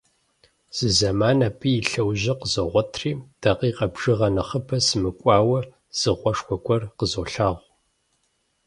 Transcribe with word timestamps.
Зы 0.75 0.87
зэман 0.97 1.39
абы 1.47 1.69
и 1.79 1.81
лъэужьыр 1.89 2.37
къызогъуэтри, 2.41 3.11
дакъикъэ 3.41 3.87
бжыгъэ 3.93 4.27
нэхъыбэ 4.35 4.77
сымыкӀуауэ, 4.85 5.59
зы 5.99 6.11
гъуэшхуэ 6.19 6.55
гуэр 6.65 6.83
къызолъагъу. 6.97 7.63